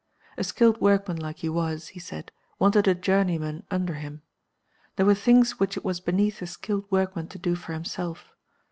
A 0.35 0.43
skilled 0.43 0.81
workman 0.81 1.17
like 1.17 1.37
he 1.45 1.49
was 1.49 1.89
(he 1.89 1.99
said) 1.99 2.31
wanted 2.57 2.87
a 2.87 2.95
journeyman 2.95 3.67
under 3.69 3.93
him. 3.93 4.23
There 4.95 5.05
were 5.05 5.13
things 5.13 5.59
which 5.59 5.77
it 5.77 5.85
was 5.85 5.99
beneath 5.99 6.41
a 6.41 6.47
skilled 6.47 6.85
workman 6.89 7.27
to 7.27 7.37
do 7.37 7.53
for 7.55 7.73
himself. 7.73 8.31